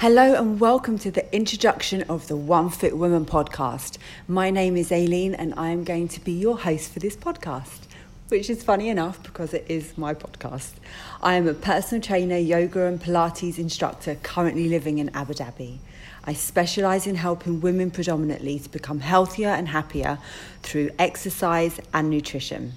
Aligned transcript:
Hello 0.00 0.34
and 0.34 0.60
welcome 0.60 0.96
to 1.00 1.10
the 1.10 1.34
introduction 1.34 2.02
of 2.02 2.28
the 2.28 2.36
One 2.36 2.70
Fit 2.70 2.96
Woman 2.96 3.26
podcast. 3.26 3.98
My 4.28 4.48
name 4.48 4.76
is 4.76 4.92
Aileen 4.92 5.34
and 5.34 5.52
I 5.56 5.70
am 5.70 5.82
going 5.82 6.06
to 6.06 6.20
be 6.20 6.30
your 6.30 6.56
host 6.56 6.92
for 6.92 7.00
this 7.00 7.16
podcast, 7.16 7.80
which 8.28 8.48
is 8.48 8.62
funny 8.62 8.90
enough 8.90 9.20
because 9.24 9.52
it 9.52 9.66
is 9.68 9.98
my 9.98 10.14
podcast. 10.14 10.74
I 11.20 11.34
am 11.34 11.48
a 11.48 11.52
personal 11.52 12.00
trainer, 12.00 12.36
yoga 12.36 12.86
and 12.86 13.00
Pilates 13.00 13.58
instructor 13.58 14.14
currently 14.22 14.68
living 14.68 14.98
in 14.98 15.08
Abu 15.16 15.34
Dhabi. 15.34 15.78
I 16.22 16.32
specialise 16.32 17.08
in 17.08 17.16
helping 17.16 17.60
women 17.60 17.90
predominantly 17.90 18.60
to 18.60 18.68
become 18.68 19.00
healthier 19.00 19.48
and 19.48 19.66
happier 19.66 20.20
through 20.62 20.90
exercise 21.00 21.80
and 21.92 22.08
nutrition. 22.08 22.74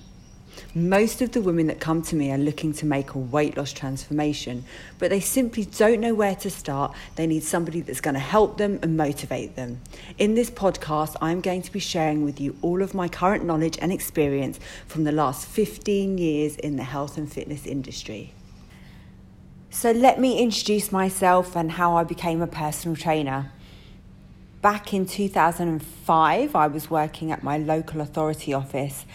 Most 0.74 1.22
of 1.22 1.34
the 1.34 1.42
women 1.42 1.68
that 1.68 1.82
come 1.82 2.02
to 2.04 2.16
me 2.16 2.32
are 2.32 2.38
looking 2.38 2.72
to 2.76 2.86
make 2.86 3.14
a 3.14 3.18
weight 3.18 3.58
loss 3.58 3.74
transformation, 3.74 4.64
but 5.00 5.10
they 5.10 5.20
simply 5.20 5.66
don't 5.66 6.00
know 6.00 6.14
where 6.14 6.36
to 6.36 6.50
start. 6.50 6.96
They 7.18 7.28
need 7.28 7.44
somebody 7.44 7.82
that's 7.82 8.00
going 8.00 8.14
to 8.14 8.22
help 8.22 8.58
them 8.58 8.80
and 8.82 8.96
motivate 8.96 9.58
them. 9.58 9.82
In 10.18 10.34
this 10.34 10.50
podcast, 10.50 11.18
I'm 11.22 11.42
going 11.42 11.62
to 11.64 11.72
be 11.74 11.82
sharing 11.82 12.24
with 12.24 12.40
you 12.40 12.56
all 12.62 12.82
of 12.82 12.94
my 12.94 13.10
current 13.10 13.44
knowledge 13.44 13.78
and 13.82 13.92
experience 13.92 14.62
from 14.88 15.04
the 15.04 15.12
last 15.12 15.46
15 15.46 16.18
years 16.18 16.56
in 16.56 16.78
the 16.78 16.84
health 16.84 17.18
and 17.18 17.30
fitness 17.30 17.66
industry. 17.66 18.34
So, 19.72 19.92
let 19.92 20.22
me 20.22 20.40
introduce 20.40 20.90
myself 20.90 21.58
and 21.58 21.74
how 21.74 21.98
I 21.98 22.06
became 22.06 22.42
a 22.42 22.48
personal 22.48 22.96
trainer. 22.96 23.52
Back 24.62 24.94
in 24.94 25.08
2005, 25.08 26.56
I 26.56 26.68
was 26.68 26.90
working 26.90 27.32
at 27.32 27.42
my 27.42 27.58
local 27.58 28.00
authority 28.00 28.54
office 28.54 29.06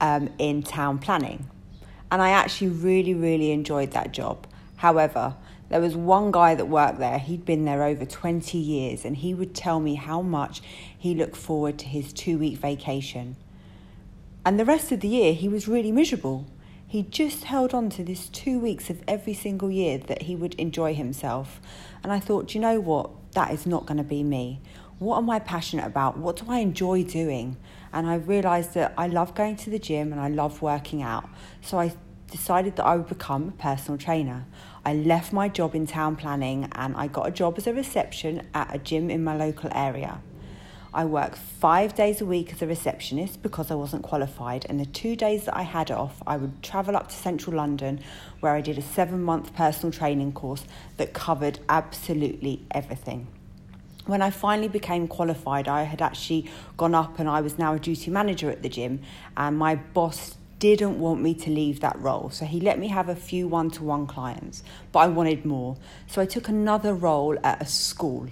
um, 0.00 0.30
in 0.38 0.62
town 0.62 0.98
planning. 0.98 1.48
And 2.10 2.22
I 2.22 2.30
actually 2.30 2.68
really, 2.68 3.14
really 3.14 3.50
enjoyed 3.50 3.92
that 3.92 4.12
job. 4.12 4.46
However, 4.76 5.34
there 5.68 5.80
was 5.80 5.96
one 5.96 6.30
guy 6.30 6.54
that 6.54 6.68
worked 6.68 6.98
there, 6.98 7.18
he'd 7.18 7.44
been 7.44 7.64
there 7.64 7.82
over 7.82 8.04
20 8.04 8.56
years, 8.56 9.04
and 9.04 9.16
he 9.16 9.34
would 9.34 9.54
tell 9.54 9.80
me 9.80 9.94
how 9.96 10.22
much 10.22 10.62
he 10.96 11.14
looked 11.14 11.36
forward 11.36 11.78
to 11.80 11.86
his 11.86 12.12
two 12.12 12.38
week 12.38 12.58
vacation. 12.58 13.36
And 14.44 14.60
the 14.60 14.64
rest 14.64 14.92
of 14.92 15.00
the 15.00 15.08
year, 15.08 15.32
he 15.32 15.48
was 15.48 15.66
really 15.66 15.90
miserable. 15.90 16.46
He 16.86 17.02
just 17.02 17.44
held 17.44 17.74
on 17.74 17.90
to 17.90 18.04
this 18.04 18.28
two 18.28 18.60
weeks 18.60 18.90
of 18.90 19.02
every 19.08 19.34
single 19.34 19.72
year 19.72 19.98
that 19.98 20.22
he 20.22 20.36
would 20.36 20.54
enjoy 20.54 20.94
himself. 20.94 21.60
And 22.04 22.12
I 22.12 22.20
thought, 22.20 22.54
you 22.54 22.60
know 22.60 22.78
what? 22.78 23.10
That 23.32 23.52
is 23.52 23.66
not 23.66 23.86
going 23.86 23.98
to 23.98 24.04
be 24.04 24.22
me. 24.22 24.60
What 24.98 25.18
am 25.18 25.28
I 25.28 25.38
passionate 25.38 25.86
about? 25.86 26.16
What 26.18 26.36
do 26.36 26.46
I 26.48 26.58
enjoy 26.58 27.04
doing? 27.04 27.56
and 27.96 28.06
I 28.06 28.16
realised 28.16 28.74
that 28.74 28.92
I 28.98 29.06
love 29.06 29.34
going 29.34 29.56
to 29.56 29.70
the 29.70 29.78
gym 29.78 30.12
and 30.12 30.20
I 30.20 30.28
love 30.28 30.60
working 30.60 31.02
out. 31.02 31.30
So 31.62 31.78
I 31.78 31.94
decided 32.30 32.76
that 32.76 32.84
I 32.84 32.94
would 32.94 33.08
become 33.08 33.48
a 33.48 33.52
personal 33.52 33.96
trainer. 33.96 34.44
I 34.84 34.92
left 34.92 35.32
my 35.32 35.48
job 35.48 35.74
in 35.74 35.86
town 35.86 36.16
planning 36.16 36.68
and 36.72 36.94
I 36.94 37.06
got 37.06 37.26
a 37.26 37.30
job 37.30 37.54
as 37.56 37.66
a 37.66 37.72
reception 37.72 38.46
at 38.52 38.74
a 38.74 38.78
gym 38.78 39.08
in 39.08 39.24
my 39.24 39.34
local 39.34 39.70
area. 39.72 40.20
I 40.92 41.06
worked 41.06 41.38
five 41.38 41.94
days 41.94 42.20
a 42.20 42.26
week 42.26 42.52
as 42.52 42.60
a 42.60 42.66
receptionist 42.66 43.42
because 43.42 43.70
I 43.70 43.74
wasn't 43.74 44.02
qualified, 44.02 44.64
and 44.66 44.80
the 44.80 44.86
two 44.86 45.14
days 45.14 45.44
that 45.44 45.54
I 45.54 45.62
had 45.62 45.90
off, 45.90 46.22
I 46.26 46.38
would 46.38 46.62
travel 46.62 46.96
up 46.96 47.08
to 47.08 47.14
central 47.14 47.56
London 47.56 48.00
where 48.40 48.52
I 48.52 48.62
did 48.62 48.78
a 48.78 48.82
seven 48.82 49.22
month 49.22 49.54
personal 49.54 49.92
training 49.92 50.32
course 50.32 50.64
that 50.96 51.12
covered 51.12 51.58
absolutely 51.68 52.64
everything 52.70 53.26
when 54.06 54.22
I 54.22 54.30
finally 54.30 54.68
became 54.68 55.08
qualified, 55.08 55.68
I 55.68 55.82
had 55.82 56.00
actually 56.00 56.50
gone 56.76 56.94
up 56.94 57.18
and 57.18 57.28
I 57.28 57.40
was 57.40 57.58
now 57.58 57.74
a 57.74 57.78
duty 57.78 58.10
manager 58.10 58.50
at 58.50 58.62
the 58.62 58.68
gym, 58.68 59.02
and 59.36 59.58
my 59.58 59.74
boss 59.74 60.36
didn't 60.58 60.98
want 60.98 61.20
me 61.20 61.34
to 61.34 61.50
leave 61.50 61.80
that 61.80 61.98
role. 61.98 62.30
So 62.30 62.46
he 62.46 62.60
let 62.60 62.78
me 62.78 62.88
have 62.88 63.08
a 63.08 63.16
few 63.16 63.46
one 63.46 63.70
to 63.72 63.84
one 63.84 64.06
clients, 64.06 64.62
but 64.92 65.00
I 65.00 65.08
wanted 65.08 65.44
more. 65.44 65.76
So 66.06 66.22
I 66.22 66.26
took 66.26 66.48
another 66.48 66.94
role 66.94 67.36
at 67.44 67.60
a 67.60 67.66
school. 67.66 68.28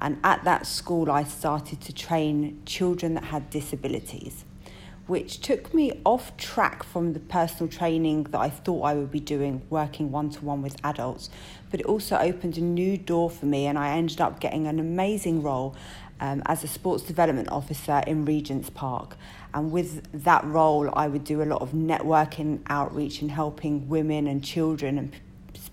And 0.00 0.18
at 0.22 0.44
that 0.44 0.66
school, 0.66 1.10
I 1.10 1.24
started 1.24 1.80
to 1.82 1.92
train 1.92 2.62
children 2.64 3.14
that 3.14 3.24
had 3.24 3.50
disabilities 3.50 4.44
which 5.08 5.40
took 5.40 5.72
me 5.72 5.90
off 6.04 6.36
track 6.36 6.82
from 6.82 7.14
the 7.14 7.18
personal 7.18 7.66
training 7.72 8.24
that 8.24 8.38
I 8.38 8.50
thought 8.50 8.82
I 8.82 8.94
would 8.94 9.10
be 9.10 9.20
doing, 9.20 9.62
working 9.70 10.12
one 10.12 10.28
to 10.30 10.44
one 10.44 10.60
with 10.60 10.76
adults. 10.84 11.30
But 11.70 11.80
it 11.80 11.86
also 11.86 12.16
opened 12.16 12.58
a 12.58 12.60
new 12.60 12.98
door 12.98 13.30
for 13.30 13.46
me, 13.46 13.66
and 13.66 13.78
I 13.78 13.96
ended 13.96 14.20
up 14.20 14.38
getting 14.38 14.66
an 14.66 14.78
amazing 14.78 15.42
role 15.42 15.74
um, 16.20 16.42
as 16.44 16.62
a 16.62 16.68
sports 16.68 17.04
development 17.04 17.48
officer 17.50 18.02
in 18.06 18.26
Regent's 18.26 18.68
Park. 18.68 19.16
And 19.54 19.72
with 19.72 20.06
that 20.24 20.44
role, 20.44 20.92
I 20.94 21.08
would 21.08 21.24
do 21.24 21.42
a 21.42 21.44
lot 21.44 21.62
of 21.62 21.72
networking 21.72 22.60
outreach 22.68 23.22
and 23.22 23.30
helping 23.30 23.88
women 23.88 24.26
and 24.26 24.44
children, 24.44 24.98
and 24.98 25.12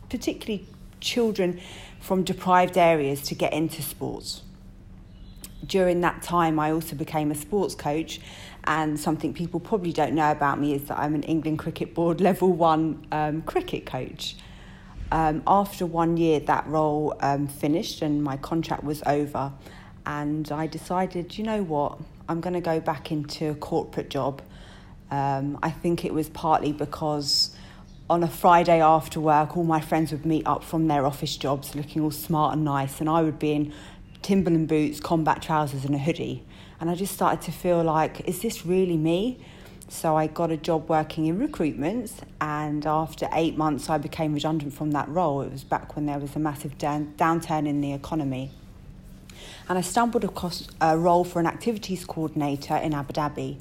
particularly 0.09 0.65
children 1.01 1.59
from 1.99 2.23
deprived 2.23 2.77
areas, 2.77 3.21
to 3.23 3.35
get 3.35 3.51
into 3.51 3.81
sports 3.81 4.43
during 5.67 6.01
that 6.01 6.21
time, 6.21 6.59
I 6.59 6.71
also 6.71 6.95
became 6.95 7.31
a 7.31 7.35
sports 7.35 7.75
coach. 7.75 8.19
And 8.65 8.99
something 8.99 9.33
people 9.33 9.59
probably 9.59 9.93
don't 9.93 10.13
know 10.13 10.31
about 10.31 10.59
me 10.59 10.73
is 10.73 10.85
that 10.85 10.97
I'm 10.97 11.13
an 11.13 11.23
England 11.23 11.59
Cricket 11.59 11.93
Board 11.93 12.19
level 12.29 12.51
one 12.51 13.05
um, 13.11 13.41
cricket 13.43 13.85
coach. 13.85 14.35
Um, 15.11 15.43
after 15.45 15.85
one 15.85 16.17
year, 16.17 16.39
that 16.41 16.65
role 16.67 17.15
um, 17.21 17.47
finished 17.47 18.01
and 18.01 18.23
my 18.23 18.37
contract 18.37 18.83
was 18.83 19.03
over. 19.05 19.53
And 20.05 20.51
I 20.51 20.67
decided, 20.67 21.37
you 21.37 21.43
know 21.43 21.63
what, 21.63 21.99
I'm 22.27 22.41
going 22.41 22.53
to 22.53 22.61
go 22.61 22.79
back 22.79 23.11
into 23.11 23.51
a 23.51 23.55
corporate 23.55 24.09
job. 24.09 24.41
Um, 25.11 25.59
I 25.61 25.69
think 25.69 26.03
it 26.03 26.13
was 26.13 26.29
partly 26.29 26.73
because 26.73 27.55
on 28.09 28.23
a 28.23 28.27
Friday 28.27 28.81
after 28.81 29.19
work, 29.19 29.57
all 29.57 29.63
my 29.63 29.81
friends 29.81 30.11
would 30.11 30.25
meet 30.25 30.45
up 30.45 30.63
from 30.63 30.87
their 30.87 31.05
office 31.05 31.37
jobs 31.37 31.75
looking 31.75 32.01
all 32.01 32.11
smart 32.11 32.53
and 32.53 32.63
nice, 32.63 32.99
and 32.99 33.09
I 33.09 33.21
would 33.21 33.39
be 33.39 33.51
in 33.53 33.73
Timberland 34.25 34.67
boots, 34.67 34.99
combat 34.99 35.39
trousers, 35.39 35.85
and 35.85 35.93
a 35.93 35.99
hoodie. 35.99 36.43
And 36.79 36.89
I 36.89 36.95
just 36.95 37.13
started 37.13 37.41
to 37.43 37.51
feel 37.51 37.83
like, 37.83 38.27
is 38.27 38.41
this 38.41 38.65
really 38.65 38.97
me? 38.97 39.37
So 39.87 40.17
I 40.17 40.25
got 40.25 40.49
a 40.49 40.57
job 40.57 40.89
working 40.89 41.27
in 41.27 41.37
recruitment, 41.37 42.11
and 42.41 42.87
after 42.87 43.29
eight 43.33 43.55
months, 43.55 43.87
I 43.87 43.99
became 43.99 44.33
redundant 44.33 44.73
from 44.73 44.89
that 44.93 45.07
role. 45.09 45.41
It 45.41 45.51
was 45.51 45.63
back 45.63 45.95
when 45.95 46.07
there 46.07 46.17
was 46.17 46.35
a 46.35 46.39
massive 46.39 46.75
down- 46.79 47.13
downturn 47.17 47.67
in 47.67 47.81
the 47.81 47.93
economy. 47.93 48.49
And 49.69 49.77
I 49.77 49.81
stumbled 49.81 50.23
across 50.23 50.69
a 50.81 50.97
role 50.97 51.23
for 51.23 51.39
an 51.39 51.45
activities 51.45 52.03
coordinator 52.03 52.77
in 52.77 52.95
Abu 52.95 53.13
Dhabi. 53.13 53.57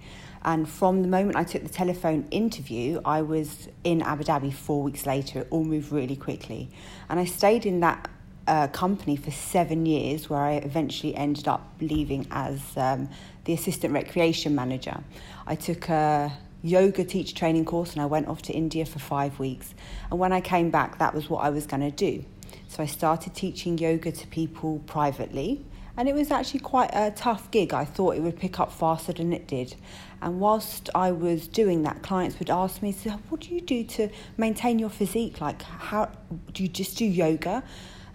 And 0.47 0.67
from 0.67 1.03
the 1.03 1.09
moment 1.09 1.37
I 1.37 1.45
took 1.45 1.63
the 1.63 1.69
telephone 1.69 2.27
interview, 2.31 3.03
I 3.05 3.21
was 3.21 3.69
in 3.83 4.01
Abu 4.01 4.25
Dhabi 4.25 4.51
four 4.51 4.83
weeks 4.83 5.05
later. 5.05 5.41
It 5.41 5.49
all 5.51 5.65
moved 5.65 5.93
really 5.93 6.17
quickly. 6.17 6.71
And 7.11 7.21
I 7.21 7.27
stayed 7.27 7.67
in 7.67 7.81
that 7.81 8.09
uh, 8.47 8.69
company 8.69 9.17
for 9.17 9.31
seven 9.31 9.87
years, 9.87 10.29
where 10.29 10.41
I 10.41 10.55
eventually 10.55 11.15
ended 11.15 11.49
up 11.49 11.67
leaving 11.81 12.27
as 12.31 12.61
um, 12.77 13.09
the 13.45 13.53
assistant 13.53 13.93
recreation 13.95 14.55
manager. 14.55 15.03
I 15.47 15.55
took 15.55 15.89
a 15.89 16.33
yoga 16.63 17.05
teacher 17.05 17.35
training 17.37 17.65
course 17.67 17.93
and 17.93 18.01
I 18.01 18.07
went 18.07 18.27
off 18.27 18.41
to 18.43 18.53
India 18.53 18.87
for 18.87 18.99
five 18.99 19.39
weeks. 19.39 19.75
And 20.11 20.19
when 20.19 20.33
I 20.33 20.41
came 20.41 20.71
back, 20.71 20.99
that 20.99 21.15
was 21.15 21.29
what 21.29 21.45
I 21.45 21.51
was 21.51 21.67
going 21.67 21.83
to 21.83 21.91
do. 21.91 22.25
So 22.69 22.83
I 22.83 22.87
started 22.87 23.35
teaching 23.35 23.79
yoga 23.79 24.11
to 24.11 24.27
people 24.29 24.81
privately. 24.87 25.65
And 25.97 26.09
it 26.09 26.15
was 26.15 26.33
actually 26.33 26.61
quite 26.61 26.91
a 26.93 27.13
tough 27.13 27.51
gig. 27.53 27.73
I 27.73 27.85
thought 27.85 28.17
it 28.17 28.21
would 28.21 28.37
pick 28.37 28.59
up 28.59 28.73
faster 28.73 29.13
than 29.13 29.33
it 29.33 29.47
did. 29.47 29.77
And 30.21 30.41
whilst 30.41 30.91
I 30.95 31.13
was 31.13 31.47
doing 31.47 31.83
that, 31.83 32.03
clients 32.03 32.39
would 32.39 32.51
ask 32.51 32.83
me, 32.83 32.91
so 32.91 33.11
what 33.29 33.43
do 33.43 33.55
you 33.55 33.61
do 33.61 33.85
to 33.85 34.09
maintain 34.37 34.79
your 34.79 34.89
physique? 34.89 35.41
Like, 35.41 35.63
how 35.63 36.11
do 36.53 36.63
you 36.63 36.69
just 36.69 36.97
do 36.97 37.05
yoga? 37.05 37.63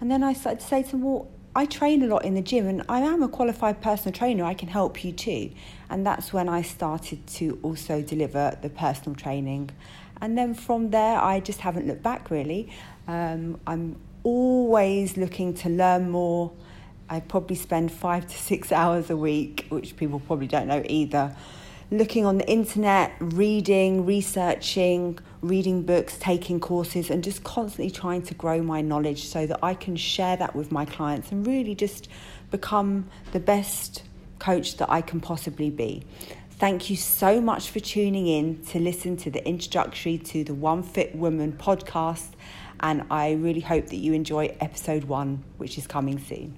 And 0.02 0.10
then 0.10 0.24
I 0.24 0.34
started 0.34 0.62
to 0.62 0.66
say 0.66 0.84
to 0.84 0.92
them, 0.92 1.04
well, 1.04 1.28
I 1.56 1.66
train 1.66 2.04
a 2.04 2.08
lot 2.08 2.26
in 2.26 2.36
the 2.36 2.42
gym 2.42 2.68
and 2.68 2.84
I 2.88 3.02
am 3.02 3.24
a 3.24 3.28
qualified 3.28 3.82
personal 3.82 4.14
trainer. 4.14 4.44
I 4.44 4.54
can 4.54 4.70
help 4.70 5.04
you 5.04 5.12
too. 5.12 5.52
And 5.90 6.06
that's 6.06 6.32
when 6.32 6.48
I 6.48 6.62
started 6.62 7.26
to 7.28 7.60
also 7.64 8.02
deliver 8.02 8.58
the 8.62 8.70
personal 8.70 9.16
training. 9.16 9.72
And 10.22 10.38
then 10.38 10.54
from 10.54 10.92
there, 10.92 11.20
I 11.20 11.40
just 11.40 11.60
haven't 11.62 11.88
looked 11.88 12.04
back 12.04 12.30
really. 12.30 12.72
Um, 13.08 13.60
I'm 13.66 13.96
always 14.24 15.18
looking 15.18 15.54
to 15.56 15.70
learn 15.70 16.10
more. 16.10 16.52
I 17.10 17.20
probably 17.20 17.56
spend 17.56 17.92
five 17.92 18.28
to 18.28 18.38
six 18.38 18.72
hours 18.82 19.10
a 19.10 19.18
week, 19.18 19.66
which 19.70 19.98
people 19.98 20.20
probably 20.20 20.48
don't 20.48 20.68
know 20.68 20.84
either, 20.88 21.36
looking 21.90 22.26
on 22.26 22.38
the 22.38 22.48
internet, 22.48 23.14
reading, 23.20 24.06
researching, 24.06 25.18
reading 25.42 25.84
books, 25.84 26.18
taking 26.20 26.60
courses, 26.60 27.10
and 27.10 27.24
just 27.24 27.44
constantly 27.44 27.92
trying 27.92 28.22
to 28.24 28.34
grow 28.34 28.62
my 28.62 28.82
knowledge 28.82 29.28
so 29.28 29.46
that 29.48 29.60
I 29.64 29.74
can 29.74 29.96
share 29.96 30.36
that 30.38 30.56
with 30.56 30.72
my 30.72 30.86
clients 30.86 31.32
and 31.32 31.46
really 31.46 31.76
just 31.76 32.10
become 32.52 33.10
the 33.32 33.40
best 33.40 34.04
coach 34.40 34.78
that 34.78 34.90
I 34.90 35.02
can 35.02 35.20
possibly 35.20 35.70
be. 35.70 36.04
Thank 36.52 36.90
you 36.90 36.98
so 36.98 37.40
much 37.40 37.70
for 37.70 37.80
tuning 37.80 38.28
in 38.28 38.64
to 38.66 38.80
listen 38.80 39.16
to 39.18 39.32
the 39.32 39.46
introductory 39.48 40.18
to 40.18 40.44
the 40.44 40.54
One 40.54 40.84
Fit 40.84 41.16
Woman 41.16 41.54
podcast. 41.54 42.32
And 42.82 43.06
I 43.10 43.34
really 43.34 43.62
hope 43.62 43.88
that 43.88 43.98
you 43.98 44.14
enjoy 44.14 44.56
episode 44.60 45.06
one, 45.06 45.44
which 45.58 45.78
is 45.78 45.88
coming 45.88 46.20
soon. 46.20 46.58